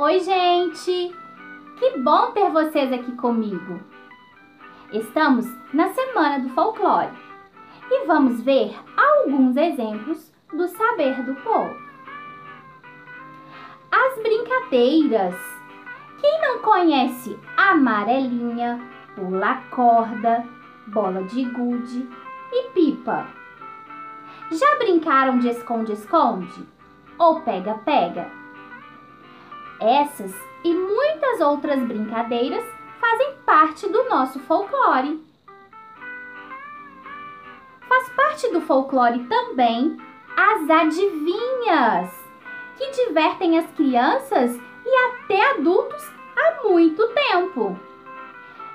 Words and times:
Oi, 0.00 0.20
gente! 0.20 1.12
Que 1.76 1.98
bom 1.98 2.30
ter 2.30 2.48
vocês 2.52 2.92
aqui 2.92 3.10
comigo! 3.16 3.80
Estamos 4.92 5.44
na 5.74 5.88
Semana 5.88 6.38
do 6.38 6.50
Folclore 6.50 7.10
e 7.90 8.06
vamos 8.06 8.40
ver 8.40 8.76
alguns 8.96 9.56
exemplos 9.56 10.32
do 10.52 10.68
saber 10.68 11.20
do 11.24 11.34
povo. 11.42 11.76
As 13.90 14.22
brincadeiras. 14.22 15.34
Quem 16.20 16.42
não 16.42 16.60
conhece 16.60 17.36
amarelinha, 17.56 18.80
pula 19.16 19.64
corda, 19.68 20.46
bola 20.86 21.24
de 21.24 21.44
gude 21.44 22.08
e 22.52 22.70
pipa? 22.70 23.26
Já 24.52 24.78
brincaram 24.78 25.40
de 25.40 25.48
esconde-esconde 25.48 26.68
ou 27.18 27.40
pega-pega? 27.40 28.38
Essas 29.80 30.34
e 30.64 30.74
muitas 30.74 31.40
outras 31.40 31.80
brincadeiras 31.82 32.64
fazem 33.00 33.34
parte 33.46 33.88
do 33.88 34.08
nosso 34.08 34.40
folclore. 34.40 35.22
Faz 37.88 38.08
parte 38.10 38.52
do 38.52 38.60
folclore 38.60 39.24
também 39.24 39.96
as 40.36 40.68
adivinhas, 40.68 42.10
que 42.76 42.90
divertem 42.90 43.58
as 43.58 43.70
crianças 43.72 44.58
e 44.84 44.94
até 45.06 45.50
adultos 45.52 46.02
há 46.36 46.62
muito 46.68 47.06
tempo. 47.08 47.78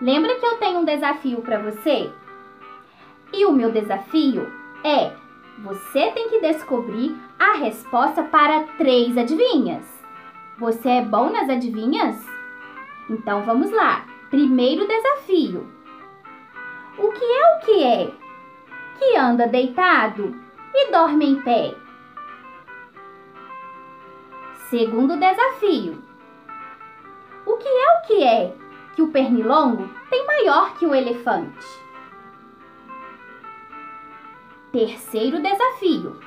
Lembra 0.00 0.38
que 0.38 0.46
eu 0.46 0.56
tenho 0.58 0.80
um 0.80 0.84
desafio 0.84 1.42
para 1.42 1.58
você? 1.58 2.10
E 3.32 3.44
o 3.46 3.52
meu 3.52 3.70
desafio 3.70 4.50
é: 4.84 5.12
você 5.62 6.10
tem 6.12 6.28
que 6.30 6.40
descobrir 6.40 7.14
a 7.38 7.52
resposta 7.58 8.22
para 8.22 8.64
três 8.78 9.16
adivinhas. 9.16 9.99
Você 10.60 10.90
é 10.90 11.02
bom 11.02 11.30
nas 11.30 11.48
adivinhas? 11.48 12.22
Então 13.08 13.42
vamos 13.44 13.70
lá. 13.70 14.04
Primeiro 14.28 14.86
desafio. 14.86 15.66
O 16.98 17.08
que 17.10 17.24
é 17.24 17.56
o 17.56 17.60
que 17.60 17.82
é? 17.82 18.12
Que 18.98 19.16
anda 19.16 19.48
deitado 19.48 20.36
e 20.74 20.92
dorme 20.92 21.30
em 21.30 21.40
pé. 21.40 21.74
Segundo 24.68 25.16
desafio. 25.16 26.04
O 27.46 27.56
que 27.56 27.66
é 27.66 27.96
o 27.96 28.02
que 28.06 28.22
é? 28.22 28.54
Que 28.94 29.00
o 29.00 29.10
pernilongo 29.10 29.88
tem 30.10 30.26
maior 30.26 30.74
que 30.74 30.84
o 30.84 30.94
elefante. 30.94 31.66
Terceiro 34.70 35.40
desafio. 35.40 36.20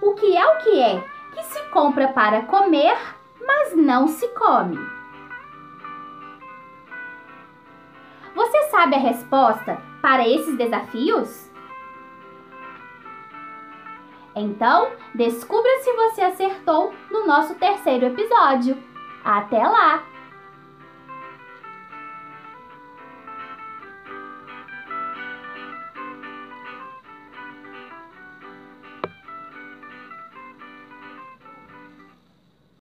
O 0.00 0.14
que 0.14 0.34
é 0.34 0.46
o 0.46 0.58
que 0.60 0.80
é? 0.80 1.04
Que 1.34 1.44
se 1.44 1.62
compra 1.68 2.08
para 2.08 2.42
comer, 2.46 2.96
mas 3.40 3.76
não 3.76 4.06
se 4.08 4.26
come. 4.28 4.78
Você 8.34 8.62
sabe 8.70 8.96
a 8.96 8.98
resposta 8.98 9.80
para 10.02 10.28
esses 10.28 10.56
desafios? 10.56 11.50
Então, 14.34 14.90
descubra 15.14 15.78
se 15.78 15.92
você 15.92 16.20
acertou 16.20 16.92
no 17.10 17.26
nosso 17.26 17.54
terceiro 17.54 18.06
episódio. 18.06 18.76
Até 19.24 19.66
lá! 19.66 20.15